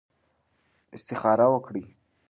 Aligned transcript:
استخاره 0.95 1.45
وکړئ. 1.55 1.83